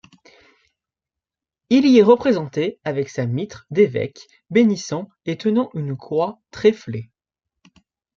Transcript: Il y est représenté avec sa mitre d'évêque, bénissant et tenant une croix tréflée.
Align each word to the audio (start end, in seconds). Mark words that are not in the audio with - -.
Il 1.69 1.85
y 1.85 1.99
est 1.99 2.01
représenté 2.01 2.79
avec 2.83 3.07
sa 3.07 3.27
mitre 3.27 3.67
d'évêque, 3.69 4.25
bénissant 4.49 5.07
et 5.27 5.37
tenant 5.37 5.69
une 5.75 5.95
croix 5.95 6.41
tréflée. 6.49 7.11